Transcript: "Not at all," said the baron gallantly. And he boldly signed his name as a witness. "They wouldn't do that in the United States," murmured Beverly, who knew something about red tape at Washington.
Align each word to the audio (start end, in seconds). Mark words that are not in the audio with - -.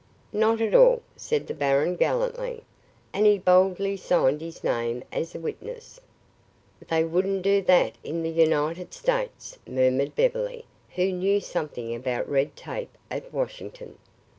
"Not 0.33 0.61
at 0.61 0.73
all," 0.73 1.03
said 1.15 1.45
the 1.45 1.53
baron 1.53 1.95
gallantly. 1.95 2.63
And 3.13 3.27
he 3.27 3.37
boldly 3.37 3.95
signed 3.97 4.41
his 4.41 4.63
name 4.63 5.03
as 5.11 5.35
a 5.35 5.39
witness. 5.39 5.99
"They 6.87 7.03
wouldn't 7.03 7.43
do 7.43 7.61
that 7.61 7.93
in 8.03 8.23
the 8.23 8.31
United 8.31 8.95
States," 8.95 9.59
murmured 9.67 10.15
Beverly, 10.15 10.65
who 10.95 11.11
knew 11.11 11.39
something 11.39 11.93
about 11.93 12.27
red 12.27 12.55
tape 12.55 12.97
at 13.11 13.31
Washington. 13.31 13.99